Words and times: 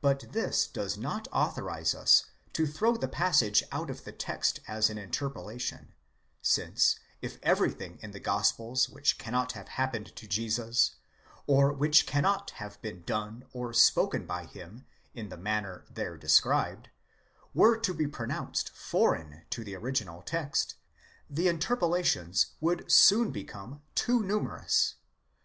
But 0.00 0.32
this 0.32 0.66
does 0.66 0.98
not 0.98 1.28
authorize 1.32 1.94
us. 1.94 2.24
to 2.54 2.66
throw 2.66 2.96
the 2.96 3.06
passage 3.06 3.62
out 3.70 3.88
of 3.88 4.02
the 4.02 4.10
text 4.10 4.58
as 4.66 4.90
an 4.90 4.98
interpolation,' 4.98 5.94
since, 6.42 6.98
if 7.22 7.38
everything 7.40 8.00
in 8.02 8.10
the 8.10 8.18
gospels 8.18 8.88
which 8.88 9.16
cannot 9.16 9.52
have 9.52 9.68
happened 9.68 10.16
to 10.16 10.26
Jesus, 10.26 10.96
or 11.46 11.72
which 11.72 12.04
cannot 12.04 12.50
have 12.58 12.82
been 12.82 13.04
done 13.04 13.44
or 13.52 13.72
spoken 13.72 14.26
by 14.26 14.46
him 14.46 14.86
in 15.14 15.28
the 15.28 15.36
manner 15.36 15.84
there 15.88 16.16
described, 16.18 16.88
were 17.54 17.78
to 17.78 17.94
be 17.94 18.08
pro 18.08 18.26
nounced 18.26 18.70
foreign 18.70 19.42
to 19.50 19.62
the 19.62 19.76
original 19.76 20.20
text, 20.22 20.74
the 21.30 21.46
interpolations 21.46 22.56
would 22.60 22.90
soon 22.90 23.30
become 23.30 23.82
too 23.94 24.20
numerous. 24.20 24.96